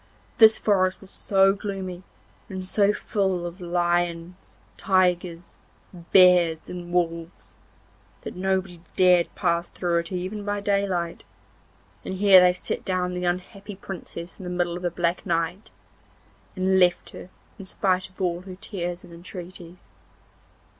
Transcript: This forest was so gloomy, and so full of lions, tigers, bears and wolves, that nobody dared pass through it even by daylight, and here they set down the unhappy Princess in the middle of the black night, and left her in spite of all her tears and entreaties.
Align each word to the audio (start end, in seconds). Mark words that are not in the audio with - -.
This 0.39 0.57
forest 0.57 0.99
was 0.99 1.11
so 1.11 1.53
gloomy, 1.53 2.01
and 2.49 2.65
so 2.65 2.91
full 2.91 3.45
of 3.45 3.61
lions, 3.61 4.57
tigers, 4.75 5.57
bears 6.11 6.67
and 6.67 6.91
wolves, 6.91 7.53
that 8.21 8.35
nobody 8.35 8.81
dared 8.95 9.27
pass 9.35 9.69
through 9.69 9.99
it 9.99 10.11
even 10.11 10.43
by 10.43 10.59
daylight, 10.59 11.23
and 12.03 12.15
here 12.15 12.39
they 12.41 12.51
set 12.53 12.83
down 12.83 13.11
the 13.11 13.25
unhappy 13.25 13.75
Princess 13.75 14.39
in 14.39 14.43
the 14.43 14.49
middle 14.49 14.75
of 14.75 14.81
the 14.81 14.89
black 14.89 15.23
night, 15.23 15.69
and 16.55 16.79
left 16.79 17.11
her 17.11 17.29
in 17.59 17.65
spite 17.65 18.09
of 18.09 18.19
all 18.19 18.41
her 18.41 18.55
tears 18.55 19.03
and 19.03 19.13
entreaties. 19.13 19.91